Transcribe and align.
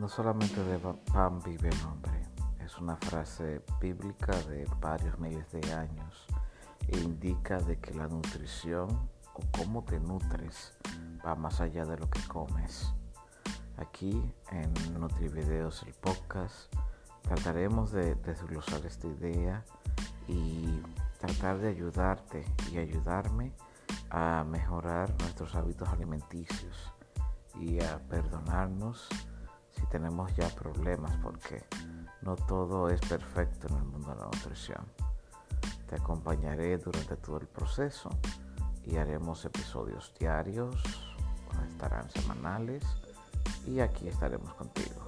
No 0.00 0.08
solamente 0.08 0.64
de 0.64 0.78
pan 1.12 1.42
vive 1.44 1.68
el 1.68 1.84
hombre, 1.84 2.26
es 2.64 2.78
una 2.78 2.96
frase 2.96 3.62
bíblica 3.82 4.32
de 4.48 4.66
varios 4.80 5.18
miles 5.18 5.52
de 5.52 5.74
años 5.74 6.26
e 6.88 6.98
indica 7.00 7.58
de 7.58 7.78
que 7.78 7.92
la 7.92 8.08
nutrición 8.08 8.88
o 9.34 9.40
cómo 9.58 9.84
te 9.84 10.00
nutres 10.00 10.72
va 11.22 11.34
más 11.34 11.60
allá 11.60 11.84
de 11.84 11.98
lo 11.98 12.08
que 12.08 12.26
comes. 12.28 12.94
Aquí 13.76 14.32
en 14.50 14.72
NutriVideos, 14.98 15.82
el 15.82 15.92
podcast, 15.92 16.74
trataremos 17.20 17.92
de 17.92 18.14
desglosar 18.14 18.86
esta 18.86 19.06
idea 19.06 19.66
y 20.28 20.80
tratar 21.18 21.58
de 21.58 21.68
ayudarte 21.68 22.46
y 22.72 22.78
ayudarme 22.78 23.52
a 24.08 24.46
mejorar 24.48 25.14
nuestros 25.20 25.54
hábitos 25.54 25.90
alimenticios 25.90 26.90
y 27.60 27.82
a 27.82 27.98
perdonarnos 28.08 29.06
tenemos 29.90 30.34
ya 30.36 30.48
problemas 30.48 31.16
porque 31.22 31.64
no 32.22 32.36
todo 32.36 32.88
es 32.88 33.00
perfecto 33.00 33.68
en 33.68 33.76
el 33.76 33.84
mundo 33.84 34.10
de 34.10 34.16
la 34.16 34.24
nutrición. 34.24 34.84
Te 35.88 35.96
acompañaré 35.96 36.78
durante 36.78 37.16
todo 37.16 37.38
el 37.38 37.46
proceso 37.46 38.10
y 38.84 38.96
haremos 38.96 39.44
episodios 39.44 40.14
diarios, 40.18 40.76
estarán 41.68 42.08
semanales 42.10 42.84
y 43.66 43.80
aquí 43.80 44.08
estaremos 44.08 44.54
contigo. 44.54 44.99